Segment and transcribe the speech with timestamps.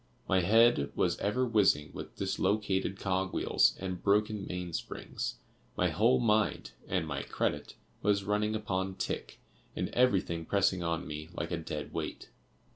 [0.27, 5.35] My head was ever whizzing with dislocated cog wheels and broken main springs;
[5.77, 9.39] my whole mind (and my credit) was running upon tick,
[9.75, 12.31] and everything pressing on me like a dead weight.